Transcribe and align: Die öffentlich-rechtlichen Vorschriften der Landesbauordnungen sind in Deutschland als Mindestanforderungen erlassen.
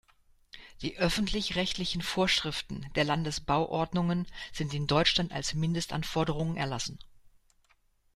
Die 0.81 0.97
öffentlich-rechtlichen 0.97 2.01
Vorschriften 2.01 2.87
der 2.95 3.03
Landesbauordnungen 3.03 4.25
sind 4.51 4.73
in 4.73 4.87
Deutschland 4.87 5.31
als 5.31 5.53
Mindestanforderungen 5.53 6.57
erlassen. 6.57 6.97